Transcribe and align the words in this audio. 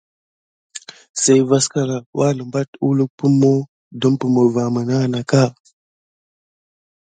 Sey 1.21 1.41
vaskana 1.49 1.95
anebat 2.27 2.69
uwluk 2.85 3.11
pummo 3.19 3.51
dupummo 4.01 4.41
va 4.55 4.63
mena 4.75 4.97
naka. 5.11 5.43